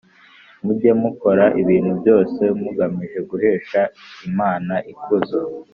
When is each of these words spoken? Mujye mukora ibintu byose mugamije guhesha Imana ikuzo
Mujye 0.63 0.91
mukora 1.01 1.45
ibintu 1.61 1.91
byose 2.01 2.41
mugamije 2.61 3.19
guhesha 3.29 3.81
Imana 4.27 4.73
ikuzo 4.93 5.39